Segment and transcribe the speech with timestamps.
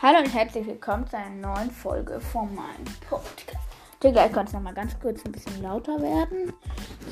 [0.00, 3.58] Hallo und herzlich willkommen zu einer neuen Folge von meinem Podcast.
[3.96, 6.52] Okay, gleich kann es nochmal ganz kurz ein bisschen lauter werden.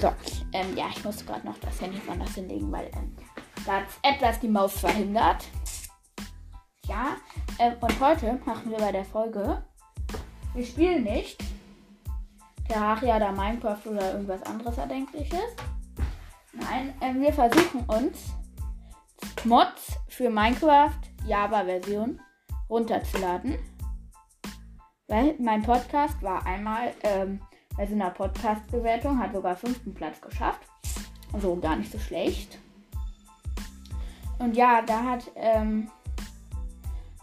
[0.00, 0.12] So,
[0.52, 3.16] ähm, ja, ich muss gerade noch das Handy von das hinlegen, weil ähm,
[3.66, 5.48] da hat etwas die Maus verhindert.
[6.86, 7.16] Ja,
[7.58, 9.64] ähm, und heute machen wir bei der Folge,
[10.54, 11.42] wir spielen nicht
[12.68, 15.56] Terraria oder Minecraft oder irgendwas anderes Erdenkliches.
[16.52, 18.32] Nein, ähm, wir versuchen uns
[19.42, 22.20] Mods für Minecraft Java-Version
[22.68, 23.58] runterzuladen.
[25.08, 27.40] Weil mein Podcast war einmal ähm,
[27.76, 30.62] bei so einer Podcast-Bewertung, hat sogar fünften Platz geschafft.
[31.32, 32.58] Also gar nicht so schlecht.
[34.38, 35.90] Und ja, da hat ähm,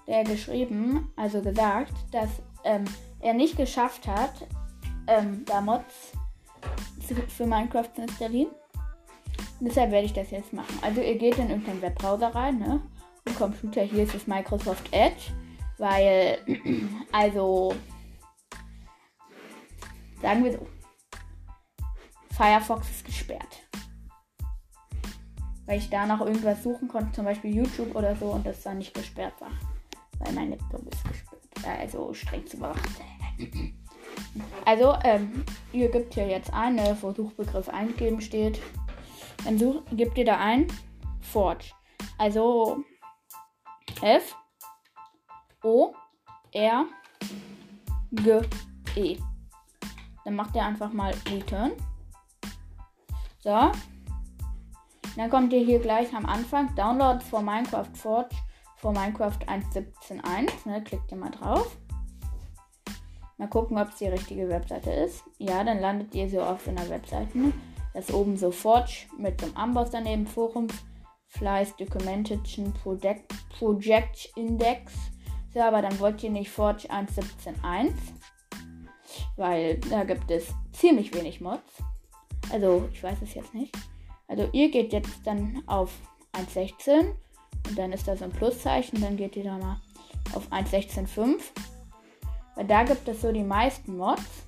[0.08, 2.30] der geschrieben, also gesagt, dass
[2.64, 2.86] ähm,
[3.20, 4.48] er nicht geschafft hat,
[5.08, 6.14] ähm, da Mods
[7.28, 8.52] für Minecraft zu installieren.
[9.60, 10.78] Deshalb werde ich das jetzt machen.
[10.82, 12.82] Also ihr geht in irgendeinen Webbrowser rein, ne?
[13.26, 15.32] Im Computer hier ist es Microsoft Edge,
[15.78, 16.40] weil,
[17.12, 17.76] also,
[20.22, 20.68] sagen wir so,
[22.36, 23.62] Firefox ist gesperrt.
[25.66, 28.80] Weil ich da noch irgendwas suchen konnte, zum Beispiel YouTube oder so, und das dann
[28.80, 29.52] nicht gesperrt war.
[30.20, 31.44] Weil mein Laptop ist gesperrt.
[31.80, 32.82] Also streng zu bewachen.
[34.66, 38.60] Also, ähm, ihr gebt hier jetzt ein, ne, wo Suchbegriff eingeben steht.
[39.46, 40.68] Dann such, gebt ihr da ein
[41.22, 41.66] Forge.
[42.18, 42.84] Also
[44.02, 44.36] F
[45.64, 45.94] O
[46.52, 46.86] R
[48.12, 48.42] G
[48.96, 49.18] E.
[50.26, 51.72] Dann macht ihr einfach mal Return.
[53.40, 53.72] So.
[55.16, 58.36] Dann kommt ihr hier gleich am Anfang Downloads for Minecraft Forge
[58.78, 60.68] for Minecraft 1.17.1.
[60.68, 61.78] Ne, klickt ihr mal drauf.
[63.38, 65.24] Mal gucken, ob es die richtige Webseite ist.
[65.38, 67.54] Ja, dann landet ihr so auf einer Webseite.
[67.94, 70.68] Das ist oben so Forge mit dem Amboss daneben, Forum,
[71.38, 74.94] Fleiß, Documentation, Project, Project Index.
[75.56, 77.92] Aber dann wollt ihr nicht Forge 1.17.1,
[79.36, 81.84] weil da gibt es ziemlich wenig Mods.
[82.52, 83.76] Also, ich weiß es jetzt nicht.
[84.28, 85.92] Also, ihr geht jetzt dann auf
[86.34, 87.14] 1.16
[87.68, 89.78] und dann ist da so ein Pluszeichen, dann geht ihr da mal
[90.34, 91.40] auf 1.16.5.
[92.56, 94.48] Weil da gibt es so die meisten Mods.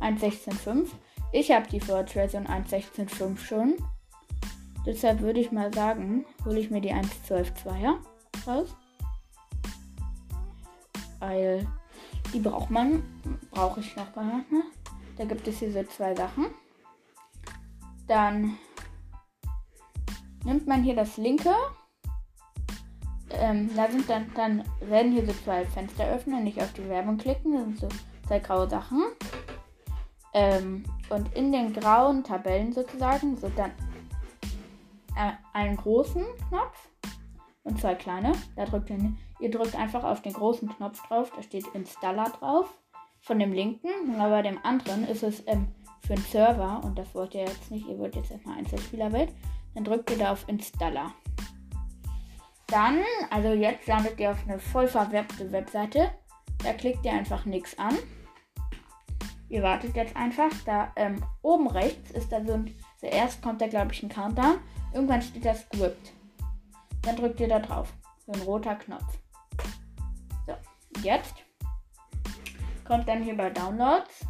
[0.00, 0.88] 1.16.5.
[1.32, 3.74] Ich habe die Forge-Version 1.16.5 schon.
[4.86, 7.96] Deshalb würde ich mal sagen, hole ich mir die 1.12.2er
[8.46, 8.74] raus.
[11.18, 11.66] Weil
[12.32, 13.02] die braucht man,
[13.50, 14.14] brauche ich noch.
[14.16, 14.44] Ne?
[15.18, 16.46] Da gibt es hier so zwei Sachen.
[18.06, 18.56] Dann
[20.44, 21.52] nimmt man hier das linke
[23.30, 27.18] ähm, da sind dann, dann werden hier so zwei Fenster öffnen, nicht auf die Werbung
[27.18, 27.88] klicken, das sind so
[28.26, 29.02] zwei graue Sachen.
[30.32, 33.72] Ähm, und in den grauen Tabellen sozusagen so dann
[35.56, 36.90] einen großen Knopf
[37.64, 38.32] und zwei kleine.
[38.56, 38.98] Da drückt ihr,
[39.40, 42.68] ihr drückt einfach auf den großen Knopf drauf, da steht Installer drauf
[43.22, 43.88] von dem linken,
[44.20, 45.68] aber bei dem anderen ist es ähm,
[46.06, 49.32] für einen Server und das wollt ihr jetzt nicht, ihr wollt jetzt erstmal Einzelspielerwelt.
[49.74, 51.12] Dann drückt ihr da auf Installer.
[52.66, 53.00] Dann,
[53.30, 56.10] also jetzt landet ihr auf eine voll verwerbte Webseite.
[56.62, 57.94] Da klickt ihr einfach nichts an.
[59.48, 60.50] Ihr wartet jetzt einfach.
[60.64, 62.74] Da ähm, oben rechts ist da so ein.
[62.98, 64.58] Zuerst kommt da, glaube ich, ein Countdown.
[64.92, 66.12] Irgendwann steht da Script.
[67.02, 67.92] Dann drückt ihr da drauf.
[68.26, 69.18] So ein roter Knopf.
[70.46, 70.54] So,
[71.02, 71.34] jetzt
[72.84, 74.26] kommt dann hier bei Downloads.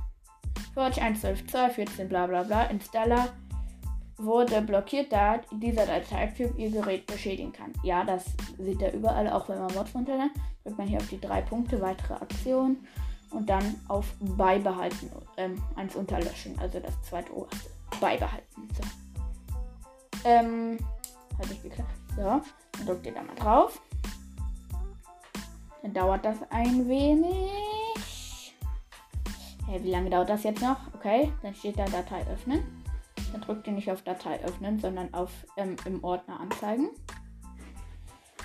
[0.74, 3.32] Forge 1.12.2, 14, bla bla bla, Installer
[4.18, 7.72] wurde blockiert, da dieser Dateityp ihr Gerät beschädigen kann.
[7.82, 8.24] Ja, das
[8.58, 10.32] sieht er überall, auch wenn man Mods runterlädt.
[10.62, 12.86] Drückt man hier auf die drei Punkte, weitere Aktionen
[13.30, 17.70] und dann auf Beibehalten, ähm, eins unterlöschen, also das zweite oberste.
[18.00, 18.68] Beibehalten.
[18.74, 19.05] So.
[20.26, 20.76] Ähm,
[21.38, 21.90] hat nicht geklappt.
[22.16, 23.80] So, dann drückt ihr da mal drauf.
[25.82, 28.56] Dann dauert das ein wenig.
[29.68, 30.78] Hey, wie lange dauert das jetzt noch?
[30.94, 32.84] Okay, dann steht da Datei öffnen.
[33.30, 36.90] Dann drückt ihr nicht auf Datei öffnen, sondern auf ähm, im Ordner anzeigen.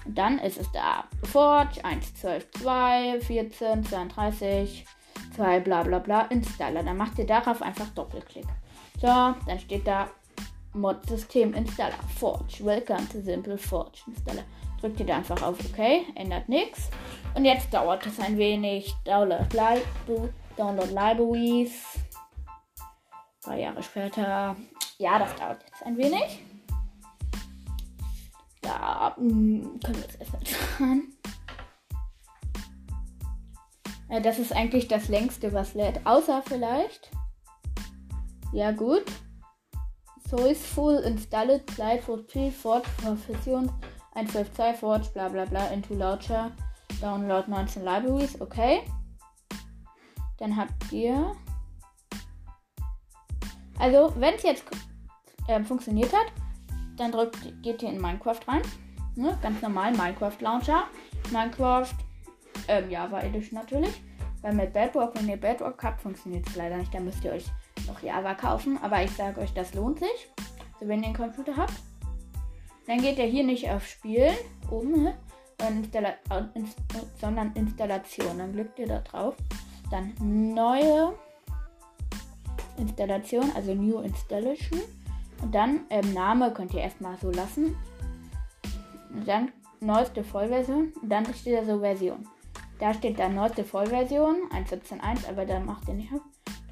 [0.05, 1.05] Und dann ist es da.
[1.23, 4.85] Forge 1, 12, 2, 14, 32,
[5.35, 6.83] 2, bla bla bla, Installer.
[6.83, 8.45] Dann macht ihr darauf einfach Doppelklick.
[8.99, 10.07] So, dann steht da
[10.73, 12.63] Mod System Installer Forge.
[12.63, 14.43] Welcome to Simple Forge Installer.
[14.79, 15.79] Drückt ihr da einfach auf OK,
[16.15, 16.89] ändert nichts.
[17.35, 18.93] Und jetzt dauert es ein wenig.
[19.05, 19.81] Download, Li
[20.57, 21.99] Download Libraries.
[23.43, 24.55] Drei Jahre später.
[24.97, 26.39] Ja, das dauert jetzt ein wenig.
[28.61, 30.41] Da hm, können wir jetzt erstmal.
[34.09, 36.05] Ja, das ist eigentlich das längste, was lädt.
[36.05, 37.09] Außer vielleicht.
[38.51, 39.05] Ja, gut.
[40.31, 43.69] So ist full installed slide for P Ford Profession
[44.15, 46.53] 1.12.2 Forge, bla bla bla, into Launcher,
[47.01, 48.83] Download 19 Libraries, okay.
[50.37, 51.35] Dann habt ihr.
[53.77, 54.63] Also, wenn es jetzt
[55.47, 56.31] äh, funktioniert hat,
[56.95, 58.61] dann drückt, geht ihr in Minecraft rein.
[59.15, 59.37] Ne?
[59.41, 60.83] Ganz normal Minecraft Launcher.
[61.31, 61.93] Minecraft
[62.69, 64.01] ähm, Java Edition natürlich.
[64.41, 66.93] Weil mit Bedrock, wenn ihr Bedrock habt, funktioniert es leider nicht.
[66.93, 67.45] Dann müsst ihr euch
[67.91, 68.79] noch Java kaufen.
[68.81, 70.29] Aber ich sage euch, das lohnt sich.
[70.79, 71.73] So, wenn ihr einen Computer habt.
[72.87, 74.35] Dann geht ihr hier nicht auf Spielen
[74.69, 75.17] oben, ne?
[75.59, 76.15] Installa
[77.19, 78.39] sondern Installation.
[78.39, 79.35] Dann klickt ihr da drauf.
[79.91, 81.13] Dann neue
[82.77, 84.81] Installation, also New Installation.
[85.41, 87.75] Und dann ähm, Name könnt ihr erstmal so lassen.
[89.13, 90.93] Und dann neueste Vollversion.
[91.01, 92.27] Und dann steht da so Version.
[92.79, 96.21] Da steht dann neueste Vollversion 1.17.1, aber da macht ihr nicht auf.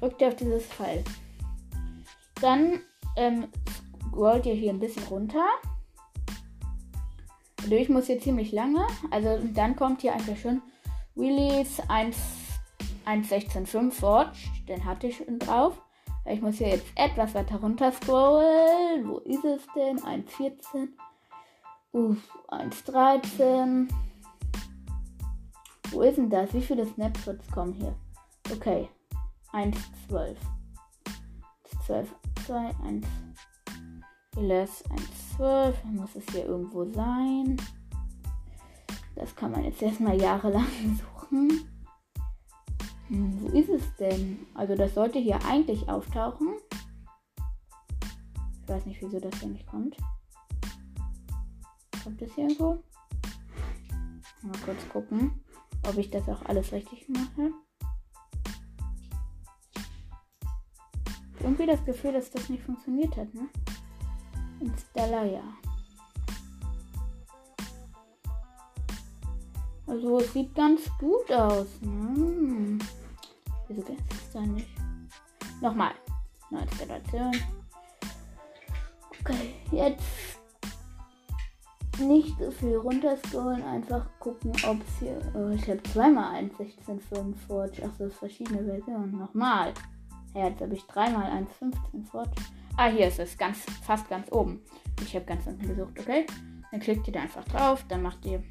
[0.00, 1.04] Drückt ihr auf dieses Pfeil.
[2.40, 2.80] Dann
[3.16, 3.48] ähm,
[4.08, 5.44] scrollt ihr hier ein bisschen runter.
[7.68, 8.86] Durch muss hier ziemlich lange.
[9.10, 10.62] Also dann kommt hier einfach schon
[11.16, 14.38] Release 1.16.5 Forge.
[14.68, 15.80] Den hatte ich schon drauf.
[16.26, 19.06] Ich muss hier jetzt etwas weiter runter scrollen.
[19.08, 19.98] Wo ist es denn?
[19.98, 20.88] 1.14.
[21.92, 22.16] Uff,
[22.48, 23.88] 1.13.
[25.90, 26.54] Wo ist denn das?
[26.54, 27.94] Wie viele Snapshots kommen hier?
[28.52, 28.88] Okay.
[29.52, 30.36] 1.12.
[31.86, 32.08] 12,
[32.46, 33.06] 2, 1.
[34.36, 35.84] 11, 1, 12.
[35.84, 37.56] Muss es hier irgendwo sein.
[39.16, 40.66] Das kann man jetzt erstmal jahrelang
[40.98, 41.68] suchen.
[43.08, 44.46] Hm, wo ist es denn?
[44.54, 46.54] Also das sollte hier eigentlich auftauchen.
[48.62, 49.96] Ich weiß nicht, wieso das hier nicht kommt.
[52.04, 52.82] Kommt das hier irgendwo?
[54.42, 55.44] Mal kurz gucken,
[55.86, 57.52] ob ich das auch alles richtig mache.
[61.42, 63.48] Irgendwie das Gefühl, dass das nicht funktioniert hat, ne?
[64.60, 65.42] Installer, ja.
[69.86, 71.66] Also es sieht ganz gut aus.
[71.80, 72.78] Ne?
[73.66, 74.68] Wieso geht es da nicht?
[75.60, 75.92] Nochmal.
[76.50, 77.32] Neue Installation.
[79.20, 80.04] Okay, jetzt
[81.98, 85.20] nicht so viel runterscrollen, einfach gucken, ob es hier.
[85.34, 87.84] Oh, ich habe zweimal 1.16.5 Forge.
[87.84, 89.18] Achso, verschiedene Versionen.
[89.18, 89.74] Nochmal.
[90.34, 92.30] Ja, jetzt habe ich dreimal 1.15 Forge.
[92.76, 93.36] Ah, hier ist es.
[93.36, 94.62] Ganz, fast ganz oben.
[95.02, 96.26] Ich habe ganz unten gesucht, okay?
[96.70, 97.84] Dann klickt ihr da einfach drauf.
[97.88, 98.42] Dann macht ihr.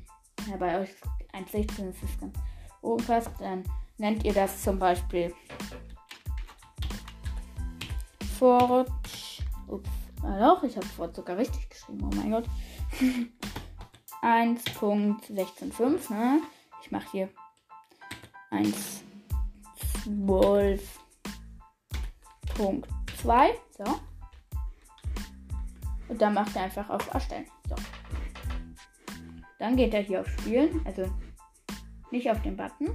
[0.50, 0.90] Ja, bei euch
[1.34, 2.36] 1.16 ist es ganz
[2.82, 3.32] oben fast.
[3.40, 3.64] Dann
[3.98, 5.34] nennt ihr das zum Beispiel
[8.38, 8.92] Forge.
[9.68, 9.90] Ups,
[10.24, 12.02] ah doch, ich habe Forge sogar richtig geschrieben.
[12.04, 12.46] Oh mein Gott.
[14.22, 16.42] 1.16.5, ne?
[16.82, 17.30] Ich mache hier
[22.60, 23.50] 1.12.2.
[23.78, 23.84] So.
[26.10, 27.46] Und dann macht er einfach auf Erstellen.
[27.68, 27.76] So.
[29.60, 30.82] Dann geht er hier auf Spielen.
[30.86, 31.10] Also
[32.12, 32.90] nicht auf den Button.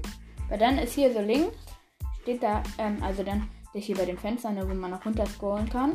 [0.49, 1.57] Weil dann ist hier so links,
[2.23, 5.69] steht da, ähm, also dann ist hier bei den Fenstern, wo man noch runter scrollen
[5.69, 5.93] kann.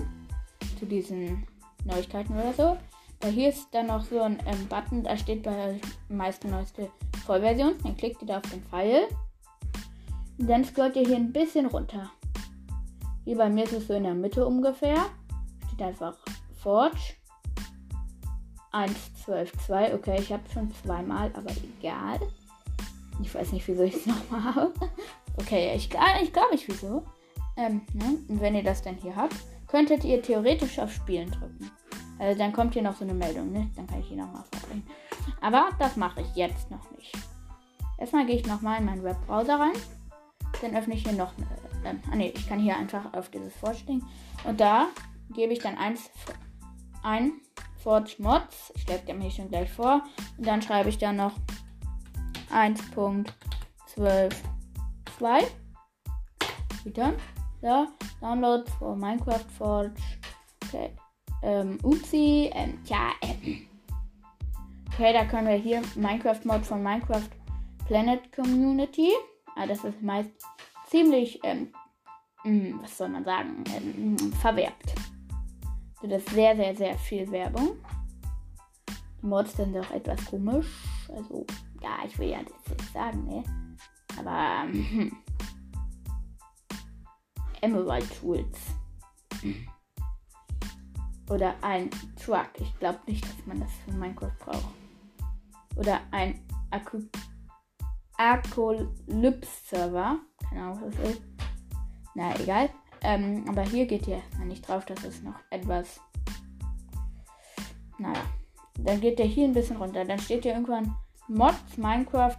[0.79, 1.45] Zu diesen
[1.85, 2.77] Neuigkeiten oder so.
[3.21, 5.75] Weil hier ist dann noch so ein ähm, Button, da steht bei der
[6.07, 6.89] meisten neueste
[7.25, 7.75] Vollversion.
[7.83, 9.07] Dann klickt ihr da auf den Pfeil.
[10.37, 12.09] Und dann scrollt ihr hier ein bisschen runter.
[13.25, 15.05] Hier bei mir ist es so in der Mitte ungefähr.
[15.67, 16.17] Steht einfach
[16.61, 17.15] Forge.
[18.71, 18.93] 1,
[19.25, 19.95] 12, 2.
[19.95, 22.19] Okay, ich habe schon zweimal, aber egal.
[23.21, 24.73] Ich weiß nicht, wieso ich es nochmal habe.
[25.37, 25.89] Okay, ich,
[26.21, 27.03] ich glaube nicht wieso.
[27.57, 28.17] Ähm, ne?
[28.27, 29.35] Und wenn ihr das dann hier habt,
[29.67, 31.71] könntet ihr theoretisch auf Spielen drücken.
[32.17, 33.69] Also dann kommt hier noch so eine Meldung, ne?
[33.75, 34.85] Dann kann ich hier nochmal vorbringen.
[35.41, 37.17] Aber das mache ich jetzt noch nicht.
[37.97, 39.73] Erstmal gehe ich nochmal in meinen Webbrowser rein.
[40.61, 41.33] Dann öffne ich hier noch.
[41.83, 44.03] Äh, ah ne, ich kann hier einfach auf dieses Forge-Ding.
[44.43, 44.87] Und da
[45.33, 46.09] gebe ich dann eins
[47.03, 47.33] ein
[47.77, 48.73] Forge Mods.
[48.75, 50.03] Ich dem hier schon gleich vor.
[50.37, 51.31] Und dann schreibe ich da noch
[52.51, 55.43] 1.12.2.
[56.83, 57.13] Wieder.
[57.61, 57.87] So,
[58.21, 60.01] Download for Minecraft Forge.
[60.65, 60.91] Okay.
[61.41, 62.49] Ähm, Upsi.
[62.53, 63.67] Ähm, tja, ähm.
[64.93, 67.29] Okay, da können wir hier Minecraft Mod von Minecraft
[67.87, 69.09] Planet Community.
[69.55, 70.29] Ah, das ist meist
[70.89, 71.71] ziemlich, ähm,
[72.43, 74.95] mh, hm, was soll man sagen, ähm, verwerbt.
[76.01, 77.77] Das ist sehr, sehr, sehr viel Werbung.
[79.21, 80.67] Die Mods sind auch etwas komisch.
[81.09, 81.45] Also,
[81.81, 83.43] ja, ich will ja das jetzt sagen, ne?
[84.17, 85.11] Aber, ähm,
[87.61, 88.57] Emerald Tools.
[91.29, 92.49] Oder ein Truck.
[92.59, 94.73] Ich glaube nicht, dass man das für Minecraft braucht.
[95.75, 96.41] Oder ein
[96.71, 97.01] Akku
[98.19, 100.17] Apocalypse-Server.
[100.49, 101.21] Keine Ahnung, was das ist.
[102.15, 102.69] Na, egal.
[103.01, 104.85] Ähm, aber hier geht ihr nicht drauf.
[104.85, 106.01] Das ist noch etwas.
[107.97, 108.21] Naja.
[108.77, 110.03] dann geht der hier ein bisschen runter.
[110.05, 110.95] Dann steht hier irgendwann
[111.27, 112.37] Mods Minecraft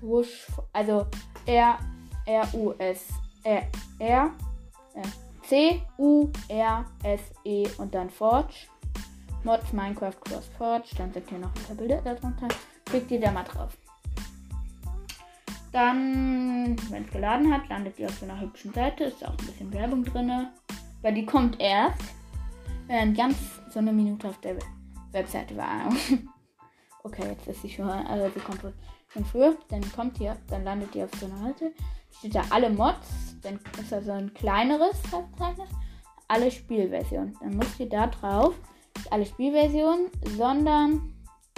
[0.00, 1.06] Push, also
[1.46, 1.78] R
[2.26, 3.08] R U S
[3.44, 4.30] R R
[5.42, 8.54] C U R S E und dann Forge.
[9.44, 12.48] Mods Minecraft Cross Forge, dann sind hier noch ein paar Bilder darunter.
[12.84, 13.76] Klickt ihr da mal drauf.
[15.72, 19.04] Dann, wenn es geladen hat, landet ihr auf so einer hübschen Seite.
[19.04, 20.48] Ist auch ein bisschen Werbung drin.
[21.00, 22.02] Weil die kommt erst,
[22.86, 23.36] wenn ganz
[23.70, 24.56] so eine Minute auf der
[25.12, 25.88] Webseite war.
[27.04, 29.56] okay, jetzt ist sie schon, also sie kommt von früher.
[29.70, 31.72] Dann kommt ihr, dann landet ihr auf so einer Seite.
[32.18, 33.36] Steht da alle Mods.
[33.40, 35.70] Dann ist da so ein kleineres Verzeichnis.
[36.28, 37.34] Alle Spielversionen.
[37.40, 38.54] Dann müsst ihr da drauf,
[39.10, 41.14] alle Spielversionen, sondern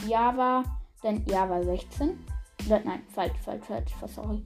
[0.06, 0.64] Java,
[1.02, 2.18] dann Java 16
[2.68, 4.42] Nein, falsch, falsch, falsch, sorry.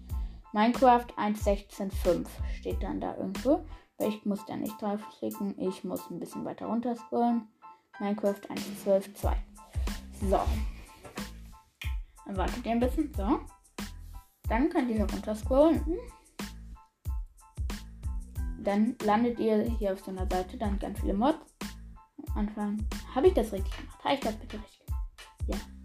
[0.53, 2.27] Minecraft 1.16.5
[2.59, 3.65] steht dann da irgendwo.
[3.99, 5.59] Ich muss da nicht draufklicken.
[5.59, 7.49] Ich muss ein bisschen weiter runter scrollen.
[8.01, 8.41] Minecraft
[8.85, 9.35] 1.12.2.
[10.29, 10.41] So.
[12.27, 13.13] Dann wartet ihr ein bisschen.
[13.15, 13.41] So.
[14.49, 15.99] Dann könnt ihr hier runter scrollen.
[18.61, 20.57] Dann landet ihr hier auf so einer Seite.
[20.57, 21.39] Dann ganz viele Mods.
[22.29, 22.87] Am Anfang.
[23.15, 24.05] Habe ich das richtig gemacht?
[24.05, 25.05] Habe ich das bitte richtig gemacht?
[25.47, 25.78] Ja.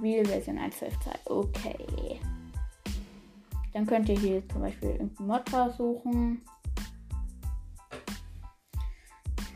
[0.00, 1.26] Spielversion 1.12.2.
[1.26, 2.20] Okay.
[3.74, 6.42] Dann könnt ihr hier zum Beispiel irgendeinen Mod raussuchen.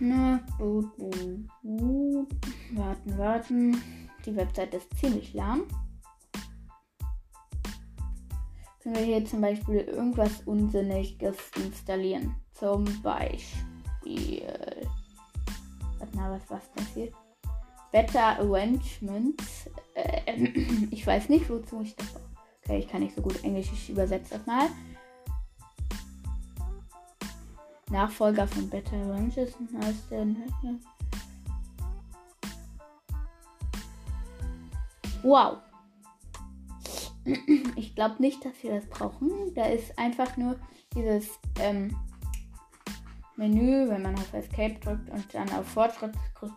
[0.00, 2.28] Na, gut, gut, gut.
[2.72, 3.82] Warten, warten.
[4.26, 5.62] Die Webseite ist ziemlich lahm.
[8.82, 12.36] Können wir hier zum Beispiel irgendwas Unsinniges installieren.
[12.52, 14.46] Zum Beispiel.
[15.98, 17.10] Warte mal, was war das hier?
[17.90, 19.70] Better Arrangements.
[20.04, 20.34] Äh,
[20.90, 22.14] ich weiß nicht, wozu ich das.
[22.64, 24.68] Okay, ich kann nicht so gut Englisch, ich übersetze das mal.
[27.90, 30.37] Nachfolger von Better Arrangements heißt denn.
[35.23, 35.58] Wow.
[37.76, 39.54] Ich glaube nicht, dass wir das brauchen.
[39.54, 40.56] Da ist einfach nur
[40.94, 41.96] dieses ähm,
[43.37, 46.12] Menü, wenn man auf Escape drückt und dann auf Fortschritt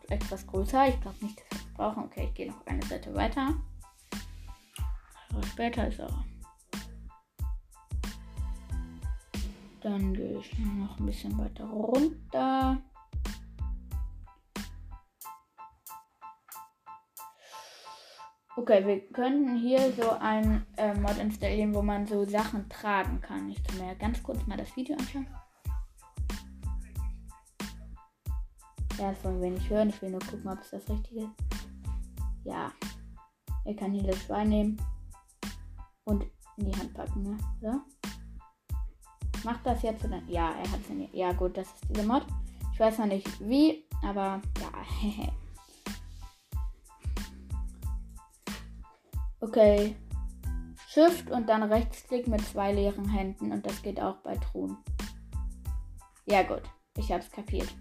[0.09, 0.89] etwas größer.
[0.89, 2.03] Ich glaube nicht, dass wir brauchen.
[2.03, 3.53] Okay, ich gehe noch eine Seite weiter.
[5.29, 6.09] Aber später ist er.
[9.81, 12.81] Dann gehe ich noch ein bisschen weiter runter.
[18.57, 23.49] Okay, wir könnten hier so ein äh, Mod installieren, wo man so Sachen tragen kann.
[23.51, 25.27] Ich kann mir ganz kurz mal das Video anschauen.
[28.97, 29.89] Ja, das wollen wir nicht hören.
[29.89, 31.46] Ich will nur gucken, ob es das Richtige ist.
[32.47, 32.71] Ja.
[33.65, 34.81] Er kann hier das Schwein nehmen
[36.05, 36.23] und
[36.55, 37.37] in die Hand packen, ne?
[37.59, 37.81] Oder?
[39.43, 40.21] Macht das jetzt oder?
[40.27, 41.17] Ja, er hat es in die.
[41.17, 42.25] Ja, gut, das ist dieser Mod.
[42.73, 44.71] Ich weiß noch nicht wie, aber ja.
[49.41, 49.95] okay.
[50.87, 54.77] Shift und dann Rechtsklick mit zwei leeren Händen und das geht auch bei Truhen.
[56.25, 56.63] Ja, gut.
[56.97, 57.75] Ich hab's kapiert.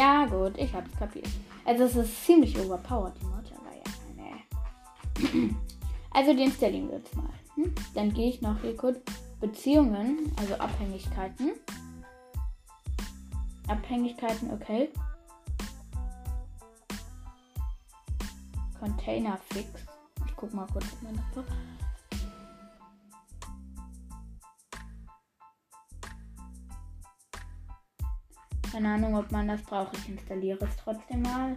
[0.00, 1.28] Ja, gut, ich hab's kapiert.
[1.66, 5.54] Also, es ist ziemlich overpowered, die Mod, aber ja, ne.
[6.10, 7.28] Also, die installieren wir jetzt mal.
[7.56, 7.74] Hm?
[7.92, 8.98] Dann gehe ich noch hier kurz
[9.42, 11.50] Beziehungen, also Abhängigkeiten.
[13.68, 14.88] Abhängigkeiten, okay.
[18.78, 19.68] Container Fix.
[20.26, 21.44] Ich guck mal kurz, ob man das
[28.80, 29.94] Keine Ahnung, ob man das braucht.
[29.98, 31.54] Ich installiere es trotzdem mal.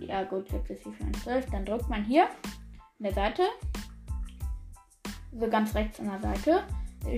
[0.00, 1.50] Ja gut, jetzt ist für ein 12.
[1.50, 2.30] Dann drückt man hier an
[3.00, 3.42] der Seite.
[5.38, 6.62] So ganz rechts an der Seite.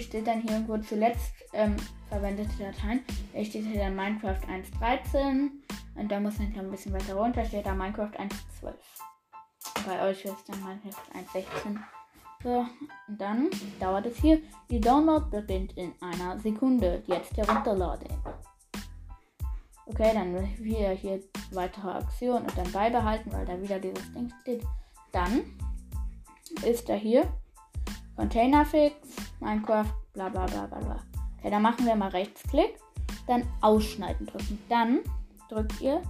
[0.01, 1.77] Steht dann hier irgendwo zuletzt ähm,
[2.09, 3.05] verwendete Dateien.
[3.33, 5.51] Da steht hier dann Minecraft 1.13.
[5.95, 7.45] Und da muss man hier ein bisschen weiter runter.
[7.45, 8.73] Steht da Minecraft 1.12.
[9.87, 11.79] Bei euch ist dann Minecraft 1.16.
[12.43, 12.67] So,
[13.07, 14.41] und dann dauert es hier.
[14.69, 17.05] Die Download beginnt in einer Sekunde.
[17.07, 18.09] Jetzt herunterladen.
[19.93, 21.21] Okay, dann wieder hier
[21.51, 24.63] weitere Aktion und dann beibehalten, weil da wieder dieses Ding steht.
[25.11, 25.43] Dann
[26.65, 27.27] ist da hier
[28.15, 28.95] Containerfix,
[29.41, 30.97] Minecraft, bla bla bla bla bla.
[31.39, 32.79] Okay, dann machen wir mal Rechtsklick,
[33.27, 34.63] dann Ausschneiden drücken.
[34.69, 35.01] Dann
[35.49, 36.01] drückt ihr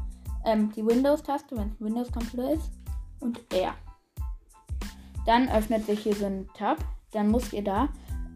[0.44, 2.70] ähm, die Windows-Taste, wenn es ein Windows-Computer ist,
[3.20, 3.74] und R.
[5.24, 6.78] Dann öffnet sich hier so ein Tab.
[7.12, 7.88] Dann müsst ihr da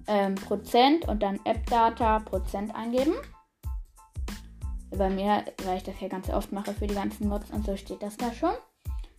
[0.07, 3.15] ähm, Prozent und dann App-Data Prozent eingeben
[4.97, 7.77] bei mir, weil ich das ja ganz oft mache für die ganzen Mods und so,
[7.77, 8.55] steht das da schon.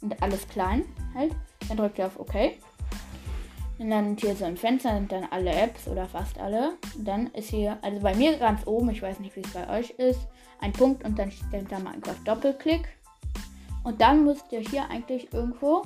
[0.01, 1.35] Und alles klein halt.
[1.67, 2.33] Dann drückt ihr auf OK.
[3.77, 6.77] Dann landet hier so ein Fenster, sind dann alle Apps oder fast alle.
[6.95, 9.69] Und dann ist hier, also bei mir ganz oben, ich weiß nicht, wie es bei
[9.69, 10.27] euch ist,
[10.61, 12.87] ein Punkt und dann steht da Minecraft Doppelklick.
[13.83, 15.83] Und dann müsste hier eigentlich irgendwo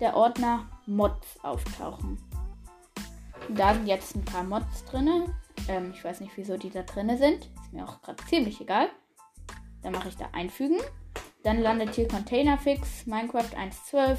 [0.00, 2.18] der Ordner Mods auftauchen.
[3.48, 5.24] Und da sind jetzt ein paar Mods drin.
[5.68, 7.48] Ähm, ich weiß nicht, wieso die da drin sind.
[7.74, 8.88] Mir auch gerade ziemlich egal.
[9.82, 10.78] Dann mache ich da einfügen.
[11.42, 13.50] Dann landet hier Containerfix Minecraft
[13.92, 14.18] 1.12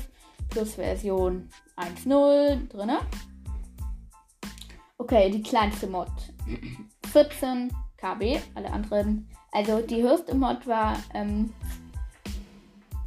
[0.49, 2.91] plus Version 1.0 drin.
[4.97, 6.09] Okay, die kleinste Mod.
[7.13, 9.29] 14 KB, alle anderen.
[9.53, 11.53] Also die höchste Mod war ähm,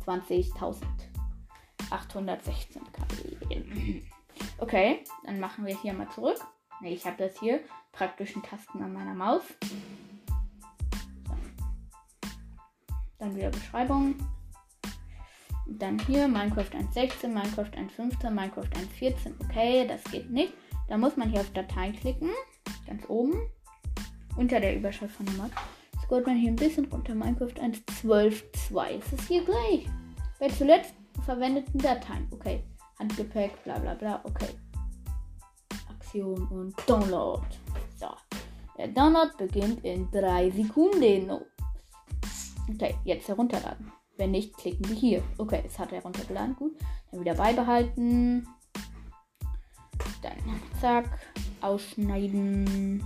[0.06, 4.02] 20.816 KB.
[4.58, 6.38] Okay, dann machen wir hier mal zurück.
[6.80, 7.60] Ne, ich habe das hier
[7.92, 9.42] praktischen Tasten an meiner Maus.
[13.18, 14.14] Dann wieder Beschreibung.
[15.66, 18.70] Dann hier Minecraft 1.16, Minecraft 1.15, Minecraft
[19.00, 19.32] 1.14.
[19.44, 20.54] Okay, das geht nicht.
[20.88, 22.30] Da muss man hier auf Datei klicken.
[22.86, 23.34] Ganz oben.
[24.36, 25.50] Unter der Überschrift von der Mod.
[26.02, 27.14] Scrollt man hier ein bisschen runter.
[27.14, 28.98] Minecraft 1.12.2.
[28.98, 29.86] Ist es hier gleich?
[30.38, 30.94] Bei zuletzt
[31.24, 32.28] verwendeten Dateien.
[32.30, 32.62] Okay.
[32.98, 34.20] Handgepäck, bla bla bla.
[34.24, 34.48] Okay.
[35.90, 37.46] Aktion und Download.
[37.98, 38.08] So.
[38.78, 41.30] Der Download beginnt in 3 Sekunden.
[42.74, 43.92] Okay, jetzt herunterladen.
[44.16, 45.22] Wenn nicht, klicken wir hier.
[45.38, 46.56] Okay, es hat heruntergeladen.
[46.56, 46.76] Gut.
[47.10, 48.46] Dann wieder beibehalten.
[50.22, 51.18] Dann zack.
[51.60, 53.02] Ausschneiden.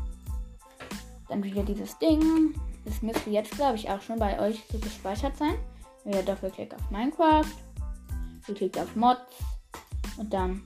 [1.28, 2.54] Dann wieder dieses Ding.
[2.84, 5.54] Das müsste jetzt, glaube ich, auch schon bei euch so gespeichert sein.
[6.04, 7.44] Wieder Doppelklick auf Minecraft.
[8.54, 9.20] Klickt auf Mods.
[10.16, 10.62] Und dann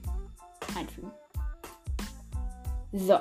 [0.76, 1.10] einfügen.
[2.92, 3.18] So.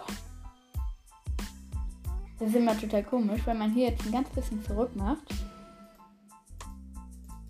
[2.39, 5.33] Das ist immer total komisch, wenn man hier jetzt ein ganz bisschen zurück macht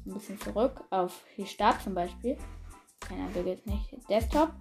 [0.05, 2.37] ein bisschen zurück auf hier Start zum Beispiel.
[2.99, 3.95] Keine Ahnung, jetzt nicht.
[4.09, 4.51] Desktop.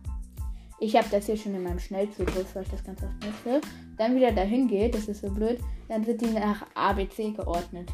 [0.80, 3.60] Ich habe das hier schon in meinem Schnellzugriff, weil ich das ganz oft nutze.
[3.96, 5.60] Dann wieder dahin geht, das ist so blöd.
[5.88, 7.90] Dann sind die nach ABC geordnet.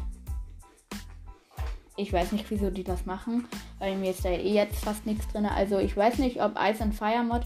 [1.95, 3.47] Ich weiß nicht, wieso die das machen,
[3.77, 5.45] weil mir ist da eh jetzt fast nichts drin.
[5.45, 7.45] Also ich weiß nicht, ob Ice and Fire Mod.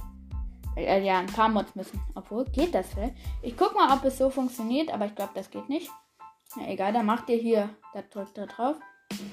[0.77, 1.99] Äh, ja, ein paar Mods müssen.
[2.15, 3.15] Obwohl, geht das vielleicht?
[3.41, 5.89] Ich guck mal, ob es so funktioniert, aber ich glaube, das geht nicht.
[6.55, 8.77] Na egal, dann macht ihr hier, da drückt da drauf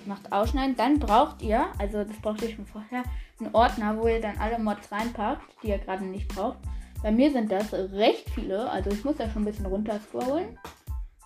[0.07, 0.77] macht ausschneiden.
[0.77, 3.03] Dann braucht ihr, also das brauchte ich schon vorher,
[3.40, 6.59] einen Ordner, wo ihr dann alle Mods reinpackt, die ihr gerade nicht braucht.
[7.03, 10.59] Bei mir sind das recht viele, also ich muss da schon ein bisschen runter scrollen.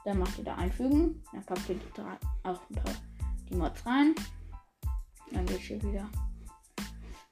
[0.04, 1.22] Dann macht ihr da einfügen.
[1.32, 2.16] Dann packt ihr da
[2.50, 2.94] auch ein paar
[3.50, 4.14] die Mods rein.
[5.32, 6.08] Dann ich hier wieder.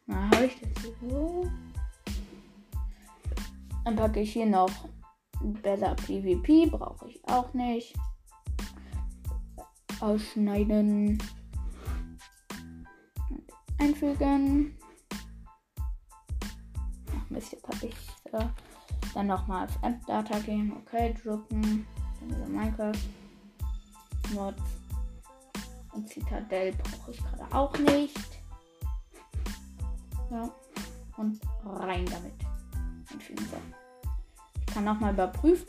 [0.06, 1.48] Na, habe ich das so?
[3.84, 4.70] Dann packe ich hier noch
[5.40, 7.94] besser PvP, brauche ich auch nicht
[10.04, 11.18] ausschneiden.
[13.78, 14.76] Einfügen.
[17.10, 18.44] Ach Mist, jetzt habe ich äh,
[19.14, 20.72] dann nochmal auf App Data gehen.
[20.76, 21.86] Okay, drucken.
[22.20, 23.00] Dann wieder Minecraft.
[24.34, 24.62] Mods.
[25.92, 28.42] Und Citadel brauche ich gerade auch nicht.
[30.30, 30.50] Ja.
[31.16, 32.34] Und rein damit.
[33.12, 33.46] Einfügen.
[33.46, 33.56] So.
[34.60, 35.68] Ich kann nochmal überprüfen.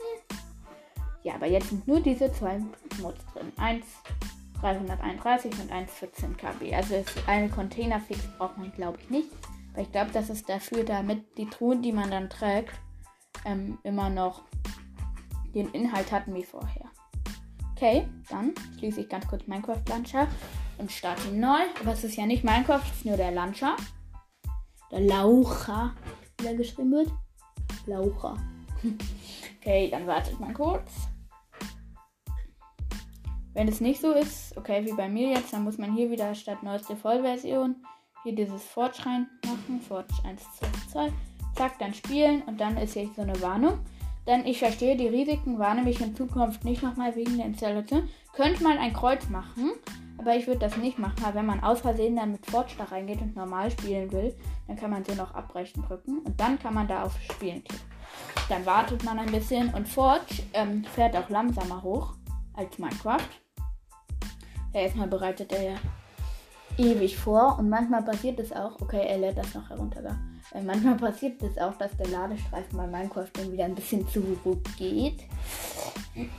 [1.26, 2.60] Ja, aber jetzt sind nur diese zwei
[3.02, 3.50] Mods drin.
[3.56, 3.84] 1
[4.60, 6.72] 331 und 114 KB.
[6.72, 9.28] Also eine Containerfix braucht man, glaube ich, nicht.
[9.74, 12.74] Weil ich glaube, das ist dafür, damit die Truhen, die man dann trägt,
[13.44, 14.44] ähm, immer noch
[15.52, 16.84] den Inhalt hatten wie vorher.
[17.74, 20.28] Okay, dann schließe ich ganz kurz Minecraft Launcher
[20.78, 21.58] und starte neu.
[21.80, 23.76] Aber es ist ja nicht Minecraft, es ist nur der Launcher.
[24.92, 25.92] Der Laucher,
[26.38, 27.10] wie der geschrieben wird.
[27.86, 28.36] Laucher.
[29.60, 31.08] okay, dann wartet man kurz.
[33.56, 36.34] Wenn es nicht so ist, okay, wie bei mir jetzt, dann muss man hier wieder
[36.34, 37.76] statt neueste Vollversion
[38.22, 39.80] hier dieses Forge rein machen.
[39.80, 41.12] Forge 1, 2, 2.
[41.54, 43.78] Zack, dann spielen und dann ist hier so eine Warnung.
[44.26, 48.10] Denn ich verstehe, die Risiken warne mich in Zukunft nicht nochmal wegen der Installation.
[48.34, 49.70] Könnte man ein Kreuz machen,
[50.18, 51.24] aber ich würde das nicht machen.
[51.24, 54.76] Aber wenn man aus Versehen dann mit Forge da reingeht und normal spielen will, dann
[54.76, 57.86] kann man so noch abbrechen drücken und dann kann man da auf Spielen klicken.
[58.50, 62.12] Dann wartet man ein bisschen und Forge ähm, fährt auch langsamer hoch
[62.52, 63.45] als Minecraft.
[64.76, 65.78] Erstmal bereitet er
[66.76, 70.02] ewig vor und manchmal passiert es auch, okay, er lädt das noch herunter.
[70.02, 70.18] Da.
[70.52, 75.24] Äh, manchmal passiert es auch, dass der Ladestreifen bei Minecraft dann wieder ein bisschen zurückgeht.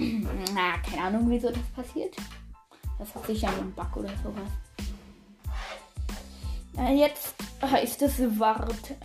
[0.53, 2.15] Na, keine Ahnung, wieso das passiert.
[2.99, 4.51] Das hat sicher ein Bug oder sowas.
[6.77, 8.95] Äh, jetzt heißt es warten.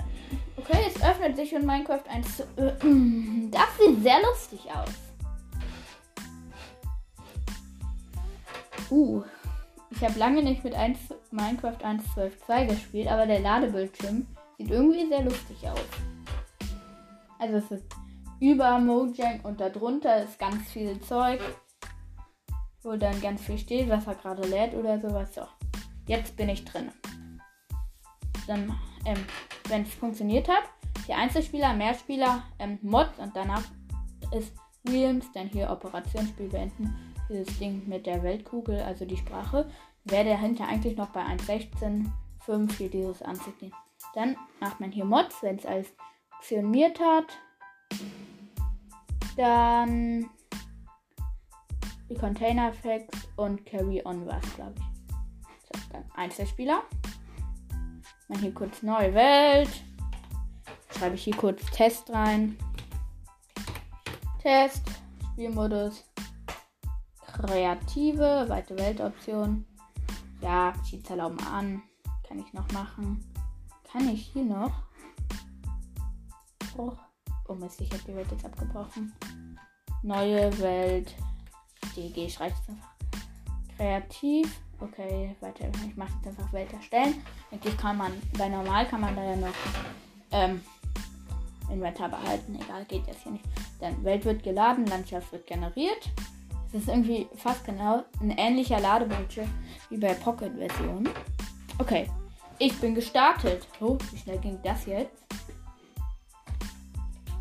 [0.58, 2.40] Okay, es öffnet sich und Minecraft 1.
[2.40, 2.44] Äh,
[3.50, 5.11] das sieht sehr lustig aus.
[8.92, 9.22] Uh,
[9.88, 10.98] ich habe lange nicht mit 1,
[11.30, 14.26] Minecraft 1.12.2 gespielt, aber der Ladebildschirm
[14.58, 15.80] sieht irgendwie sehr lustig aus.
[17.38, 17.84] Also es ist
[18.38, 21.40] über Mojang und darunter ist ganz viel Zeug,
[22.82, 25.34] wo dann ganz viel steht, was er gerade lädt oder sowas.
[25.34, 25.42] So.
[26.06, 26.90] Jetzt bin ich drin.
[28.46, 29.24] Dann, ähm,
[29.68, 30.64] wenn es funktioniert hat,
[31.08, 33.64] die Einzelspieler, Mehrspieler, ähm, Mods und danach
[34.36, 34.52] ist
[34.82, 37.11] Williams, dann hier Operationsspiel beenden.
[37.28, 39.70] Dieses Ding mit der Weltkugel, also die Sprache.
[40.04, 43.72] Wäre dahinter eigentlich noch bei 1.16.5 hier dieses anzugehen.
[44.14, 45.88] Dann macht man hier Mods, wenn es alles
[46.42, 47.26] funktioniert hat.
[49.36, 50.28] Dann
[52.10, 55.14] die Container Facts und Carry On was, glaube ich.
[55.62, 56.82] So, dann Einzelspieler.
[58.28, 59.70] Man hier kurz neue Welt.
[60.90, 62.58] Schreibe ich hier kurz Test rein.
[64.42, 64.82] Test,
[65.32, 66.04] Spielmodus,
[67.32, 69.64] kreative, weite Weltoption.
[70.40, 71.82] Ja, Cheats erlauben an.
[72.26, 73.24] Kann ich noch machen.
[73.90, 74.72] Kann ich hier noch?
[76.76, 76.92] Oh,
[77.48, 79.12] oh Mist, ich habe die Welt jetzt abgebrochen.
[80.02, 81.14] Neue Welt.
[81.96, 82.92] DG schreibt es einfach.
[83.76, 84.60] Kreativ.
[84.80, 85.70] Okay, weiter.
[85.86, 87.22] Ich mache jetzt einfach Welt erstellen.
[87.50, 89.54] Eigentlich kann man, bei normal kann man da ja noch
[90.32, 90.60] ähm,
[91.70, 92.58] Inventar behalten.
[92.60, 93.44] Egal, geht jetzt hier nicht.
[93.78, 96.10] Dann Welt wird geladen, Landschaft wird generiert.
[96.72, 99.50] Es ist irgendwie fast genau ein ähnlicher Ladebildschirm
[99.90, 101.06] wie bei Pocket-Version.
[101.78, 102.08] Okay,
[102.58, 103.68] ich bin gestartet.
[103.78, 105.12] Oh, wie schnell ging das jetzt?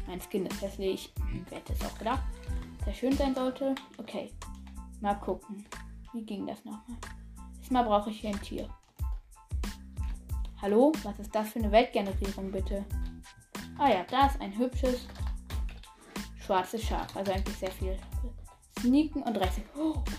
[0.05, 1.13] Mein Skin ist hässlich.
[1.47, 2.23] Wer hätte es auch gedacht?
[2.83, 3.73] Sehr schön sein sollte.
[3.97, 4.33] Okay,
[4.99, 5.65] mal gucken.
[6.11, 6.97] Wie ging das nochmal?
[7.61, 8.67] Diesmal brauche ich hier ein Tier.
[10.61, 10.91] Hallo?
[11.03, 12.83] Was ist das für eine Weltgenerierung, bitte?
[13.77, 15.07] Ah ja, da ist ein hübsches
[16.45, 17.15] schwarzes Schaf.
[17.15, 17.97] Also eigentlich sehr viel.
[18.79, 19.61] Sneaken und rechts.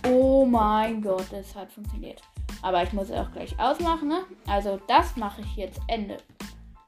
[0.09, 2.23] Oh mein Gott, das hat funktioniert.
[2.63, 4.25] Aber ich muss es auch gleich ausmachen, ne?
[4.47, 6.19] Also das mache ich jetzt Ende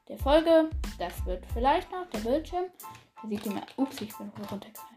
[0.07, 0.69] der Folge.
[0.97, 2.65] Das wird vielleicht noch der Bildschirm.
[3.21, 3.61] Da sieht immer.
[3.77, 4.95] Ups, ich bin runtergefallen.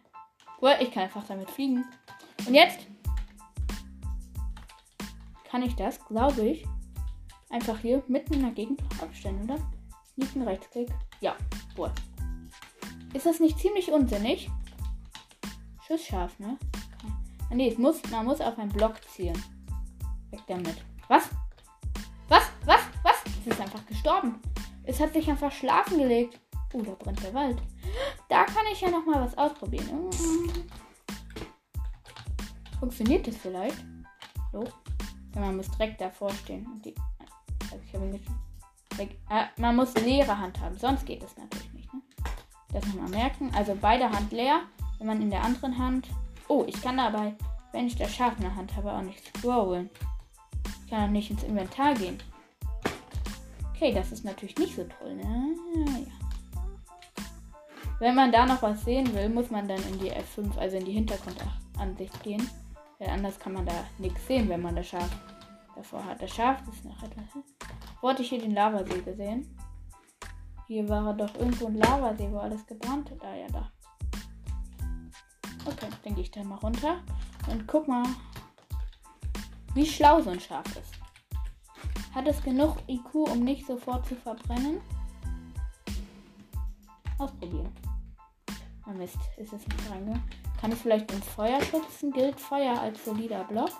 [0.60, 1.84] Cool, ich kann einfach damit fliegen.
[2.46, 2.86] Und jetzt
[5.44, 6.66] kann ich das, glaube ich,
[7.50, 9.58] einfach hier mitten in der Gegend aufstellen, oder?
[10.14, 10.88] Sneaken, Rechtsklick.
[11.20, 11.36] Ja,
[11.76, 11.90] wohl.
[13.14, 14.50] Ist das nicht ziemlich unsinnig?
[15.88, 16.58] Schuss scharf, ne?
[17.50, 19.42] Ah, nee, muss, man muss auf einen Block zielen.
[20.30, 20.76] Weg damit.
[21.08, 21.30] Was?
[22.28, 22.42] Was?
[22.66, 22.80] Was?
[23.02, 23.14] Was?
[23.40, 24.38] Es ist einfach gestorben.
[24.84, 26.38] Es hat sich einfach schlafen gelegt.
[26.74, 27.56] Oh, da brennt der Wald.
[28.28, 30.10] Da kann ich ja noch mal was ausprobieren.
[32.78, 33.82] Funktioniert das vielleicht?
[34.52, 34.64] So.
[35.34, 36.66] Ja, man muss direkt davor stehen.
[36.84, 36.94] Die,
[37.72, 38.20] also ich ihn
[39.30, 41.94] äh, man muss leere Hand haben, sonst geht es natürlich nicht.
[41.94, 42.02] Ne?
[42.74, 43.50] Das nochmal merken.
[43.54, 44.60] Also beide Hand leer.
[44.98, 46.08] Wenn man in der anderen Hand.
[46.48, 47.34] Oh, ich kann dabei,
[47.72, 49.90] wenn ich das Schaf in der Hand habe, auch nicht scrollen.
[50.84, 52.18] Ich kann auch nicht ins Inventar gehen.
[53.74, 55.54] Okay, das ist natürlich nicht so toll, ne?
[55.76, 56.02] Ja.
[58.00, 60.84] Wenn man da noch was sehen will, muss man dann in die F5, also in
[60.84, 62.48] die Hintergrundansicht gehen.
[62.98, 65.10] Weil anders kann man da nichts sehen, wenn man das Schaf
[65.76, 66.20] davor hat.
[66.22, 67.24] Das Schaf ist noch etwas.
[68.00, 69.46] Wo hatte ich hier den Lavasee gesehen?
[70.66, 73.24] Hier war doch irgendwo ein Lavasee, wo alles gebrannt hat.
[73.24, 73.70] Ah ja, da.
[75.68, 77.02] Okay, dann gehe ich da mal runter
[77.50, 78.06] und guck mal,
[79.74, 80.94] wie schlau so ein Schaf ist.
[82.14, 84.80] Hat es genug IQ, um nicht sofort zu verbrennen?
[87.18, 87.70] Ausprobieren.
[88.86, 90.22] Oh Mist, ist es nicht reingegangen.
[90.58, 92.12] Kann ich vielleicht im Feuer schützen?
[92.12, 93.70] Gilt Feuer als solider Block?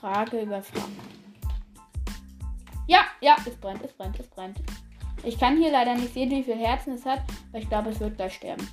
[0.00, 0.88] Frage überfragt.
[2.86, 4.60] Ja, ja, es brennt, es brennt, es brennt.
[5.24, 7.98] Ich kann hier leider nicht sehen, wie viele Herzen es hat, aber ich glaube, es
[7.98, 8.68] wird gleich sterben.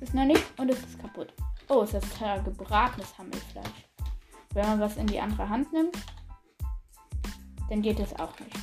[0.00, 1.32] Ist noch nicht und es ist kaputt.
[1.68, 3.88] Oh, ist äh, gebratenes Hammelfleisch.
[4.52, 5.96] Wenn man was in die andere Hand nimmt,
[7.68, 8.56] dann geht es auch nicht.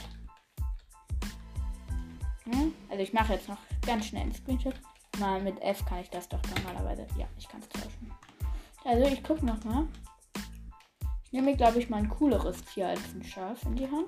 [2.46, 2.74] Hm?
[2.90, 4.76] Also ich mache jetzt noch ganz schnell einen Screenshot.
[5.20, 7.06] Mal mit F kann ich das doch normalerweise.
[7.18, 8.12] Ja, ich kann es tauschen.
[8.84, 9.88] Also ich gucke nochmal
[11.34, 14.08] nehme mir, glaube ich, mal ein cooleres Tier als ein Schaf in die Hand.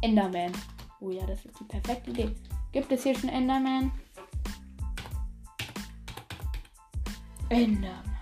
[0.00, 0.52] Enderman.
[1.00, 2.30] Oh ja, das ist die perfekte Idee.
[2.72, 3.90] Gibt es hier schon Enderman?
[7.50, 8.16] Enderman.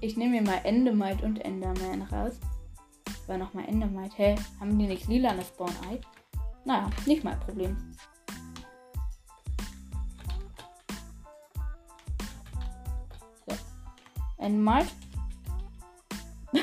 [0.00, 2.40] Ich nehme mir mal Endemite und Enderman raus.
[3.28, 4.16] War nochmal Endemite.
[4.16, 4.34] Hä?
[4.58, 6.00] Haben die nicht lila eine Spawn-Ei?
[6.64, 7.76] Naja, nicht mal Problem.
[13.46, 13.56] So.
[14.38, 14.88] Endemite.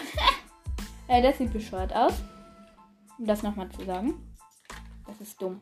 [1.08, 2.14] Äh, das sieht bescheuert aus.
[3.20, 4.16] Um das nochmal zu sagen.
[5.06, 5.62] Das ist dumm.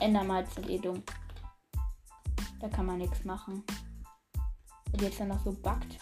[0.00, 1.04] Endermals sind eh dumm.
[2.60, 3.62] Da kann man nichts machen.
[4.92, 5.98] Und jetzt dann noch so backt.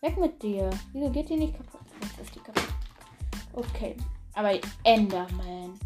[0.00, 0.70] Weg mit dir.
[0.92, 1.80] Wieso geht die nicht kaputt?
[2.02, 2.74] Jetzt ist die kaputt.
[3.54, 3.96] Okay.
[4.34, 5.78] Aber Enderman.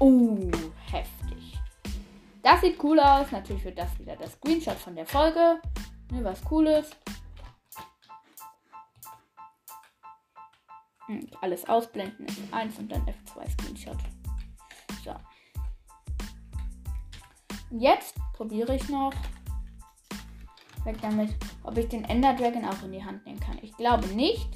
[0.00, 0.50] Uh,
[0.90, 1.58] heftig.
[2.42, 3.30] Das sieht cool aus.
[3.30, 5.60] Natürlich wird das wieder der Screenshot von der Folge.
[6.10, 6.90] Ne, was cooles.
[11.06, 13.98] Hm, alles ausblenden, F1 und dann F2 Screenshot.
[15.04, 15.14] So.
[17.70, 19.12] Und jetzt probiere ich noch
[20.84, 23.58] weg damit, ob ich den Ender Dragon auch in die Hand nehmen kann.
[23.62, 24.48] Ich glaube nicht.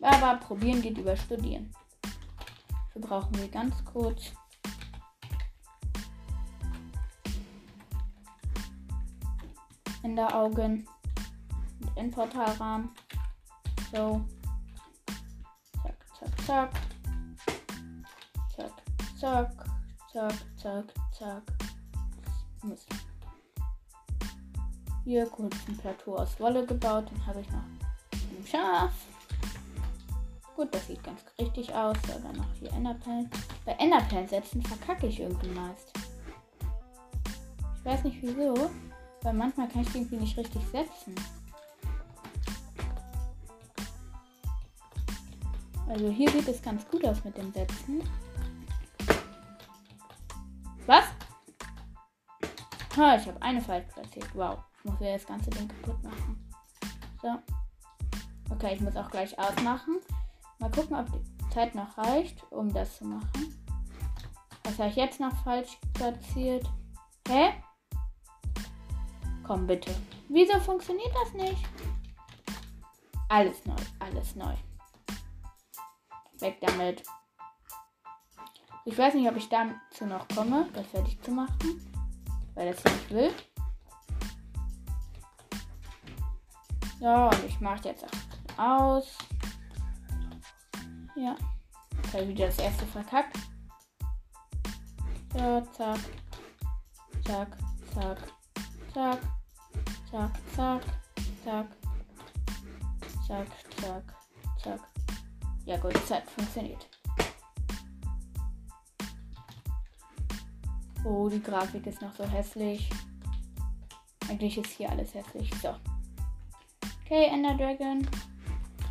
[0.00, 1.72] Aber probieren geht über studieren.
[2.86, 4.32] Dafür brauchen wir ganz kurz
[10.02, 10.86] Enderaugen
[11.80, 12.90] und Endportalrahmen.
[13.90, 14.24] So.
[15.82, 16.70] Zack, zack, zack.
[18.54, 18.72] Zack,
[19.18, 19.64] zack,
[20.12, 20.84] zack, zack,
[21.18, 21.42] zack.
[22.62, 23.13] Mist.
[25.04, 27.04] Hier kurz ein Plateau aus Wolle gebaut.
[27.10, 28.92] Dann habe ich noch ein Schaf.
[30.56, 31.96] Gut, das sieht ganz richtig aus.
[32.06, 33.28] Dann noch hier Enderperlen.
[33.66, 35.92] Bei Enderperlen setzen verkacke ich irgendwie meist.
[37.76, 38.70] Ich weiß nicht wieso,
[39.22, 41.14] weil manchmal kann ich irgendwie nicht richtig setzen.
[45.86, 48.02] Also hier sieht es ganz gut aus mit dem Setzen.
[50.86, 51.04] Was?
[52.96, 54.28] Ha, ich habe eine falsch platziert.
[54.34, 54.58] Wow.
[54.84, 56.50] Muss ja das ganze Ding kaputt machen.
[57.20, 57.28] So.
[58.50, 59.98] Okay, ich muss auch gleich ausmachen.
[60.58, 63.54] Mal gucken, ob die Zeit noch reicht, um das zu machen.
[64.64, 66.66] Was habe ich jetzt noch falsch platziert?
[67.28, 67.54] Hä?
[69.42, 69.94] Komm bitte.
[70.28, 71.64] Wieso funktioniert das nicht?
[73.28, 74.54] Alles neu, alles neu.
[76.40, 77.02] Weg damit.
[78.84, 81.80] Ich weiß nicht, ob ich dazu noch komme, das ich zu machen,
[82.54, 83.32] weil das nicht will.
[87.00, 89.18] So, und ich mache jetzt auch aus.
[91.16, 91.36] Ja.
[92.04, 93.36] Ich habe wieder das erste verkackt.
[95.32, 95.98] So, zack.
[97.24, 97.56] Zack,
[97.94, 98.28] zack,
[98.92, 99.18] zack.
[100.10, 100.82] Zack, zack,
[101.44, 101.66] zack.
[103.26, 103.48] Zack,
[103.80, 104.04] zack,
[104.62, 104.80] zack.
[105.64, 106.88] Ja gut, es funktioniert.
[111.04, 112.88] Oh, die Grafik ist noch so hässlich.
[114.28, 115.50] Eigentlich ist hier alles hässlich.
[115.60, 115.74] So.
[117.14, 118.04] Okay, Ender Dragon.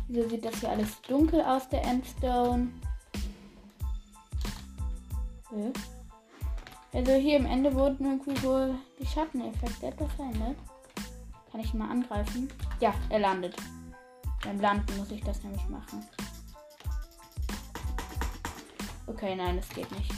[0.08, 2.72] Wieso sieht das hier alles dunkel aus, der Endstone?
[5.44, 5.72] Okay.
[6.94, 10.56] Also hier im Ende wurden irgendwie wohl die Schatteneffekte etwas verändert.
[11.52, 12.48] Kann ich ihn mal angreifen?
[12.80, 13.56] Ja, er landet.
[14.42, 16.02] Beim Landen muss ich das nämlich machen.
[19.06, 20.10] Okay, nein, das geht nicht.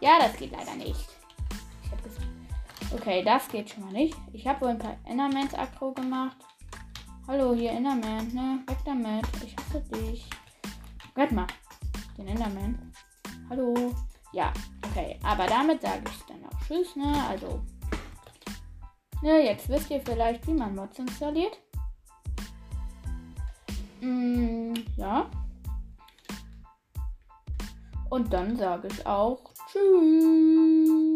[0.00, 1.06] Ja, das geht leider nicht.
[2.94, 4.16] Okay, das geht schon mal nicht.
[4.32, 6.38] Ich habe wohl ein paar Endermans Akro gemacht.
[7.26, 8.62] Hallo, hier Enderman, ne?
[8.66, 9.24] Weg damit.
[9.42, 10.28] Ich hasse dich.
[11.14, 11.46] Hört mal.
[12.18, 12.92] Den Enderman.
[13.48, 13.94] Hallo.
[14.34, 14.52] Ja,
[14.84, 15.18] okay.
[15.22, 17.14] Aber damit sage ich dann auch Tschüss, ne?
[17.26, 17.62] Also.
[19.22, 21.58] Ne, jetzt wisst ihr vielleicht, wie man Mods installiert.
[24.02, 25.30] Mm, ja.
[28.10, 29.40] Und dann sage ich auch
[29.72, 31.13] Tschüss.